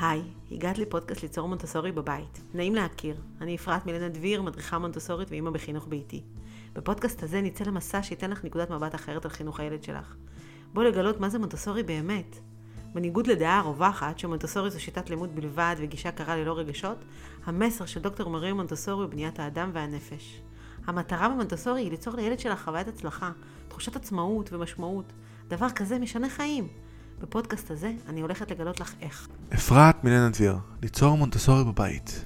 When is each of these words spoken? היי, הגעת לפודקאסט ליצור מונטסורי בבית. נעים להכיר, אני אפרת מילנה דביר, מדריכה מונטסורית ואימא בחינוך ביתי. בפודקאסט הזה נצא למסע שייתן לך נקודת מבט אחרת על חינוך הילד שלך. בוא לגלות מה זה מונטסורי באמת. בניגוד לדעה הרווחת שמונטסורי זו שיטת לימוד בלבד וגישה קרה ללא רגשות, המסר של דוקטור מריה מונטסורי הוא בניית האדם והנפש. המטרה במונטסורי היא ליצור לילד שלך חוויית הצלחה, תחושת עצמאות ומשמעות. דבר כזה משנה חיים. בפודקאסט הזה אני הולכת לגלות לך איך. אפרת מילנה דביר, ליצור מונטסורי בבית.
היי, 0.00 0.22
הגעת 0.52 0.78
לפודקאסט 0.78 1.22
ליצור 1.22 1.48
מונטסורי 1.48 1.92
בבית. 1.92 2.40
נעים 2.54 2.74
להכיר, 2.74 3.16
אני 3.40 3.56
אפרת 3.56 3.86
מילנה 3.86 4.08
דביר, 4.08 4.42
מדריכה 4.42 4.78
מונטסורית 4.78 5.30
ואימא 5.30 5.50
בחינוך 5.50 5.86
ביתי. 5.88 6.22
בפודקאסט 6.72 7.22
הזה 7.22 7.40
נצא 7.40 7.64
למסע 7.64 8.02
שייתן 8.02 8.30
לך 8.30 8.44
נקודת 8.44 8.70
מבט 8.70 8.94
אחרת 8.94 9.24
על 9.24 9.30
חינוך 9.30 9.60
הילד 9.60 9.82
שלך. 9.82 10.16
בוא 10.72 10.84
לגלות 10.84 11.20
מה 11.20 11.28
זה 11.28 11.38
מונטסורי 11.38 11.82
באמת. 11.82 12.36
בניגוד 12.94 13.26
לדעה 13.26 13.58
הרווחת 13.58 14.18
שמונטסורי 14.18 14.70
זו 14.70 14.80
שיטת 14.80 15.10
לימוד 15.10 15.36
בלבד 15.36 15.76
וגישה 15.78 16.10
קרה 16.10 16.36
ללא 16.36 16.58
רגשות, 16.58 16.98
המסר 17.44 17.86
של 17.86 18.00
דוקטור 18.00 18.30
מריה 18.30 18.54
מונטסורי 18.54 19.04
הוא 19.04 19.10
בניית 19.10 19.40
האדם 19.40 19.70
והנפש. 19.72 20.42
המטרה 20.86 21.28
במונטסורי 21.28 21.82
היא 21.82 21.90
ליצור 21.90 22.14
לילד 22.14 22.38
שלך 22.38 22.64
חוויית 22.64 22.88
הצלחה, 22.88 23.32
תחושת 23.68 23.96
עצמאות 23.96 24.52
ומשמעות. 24.52 25.12
דבר 25.48 25.70
כזה 25.70 25.98
משנה 25.98 26.28
חיים. 26.30 26.68
בפודקאסט 27.20 27.70
הזה 27.70 27.92
אני 28.08 28.20
הולכת 28.20 28.50
לגלות 28.50 28.80
לך 28.80 28.94
איך. 29.00 29.28
אפרת 29.54 30.04
מילנה 30.04 30.28
דביר, 30.28 30.56
ליצור 30.82 31.16
מונטסורי 31.16 31.64
בבית. 31.64 32.24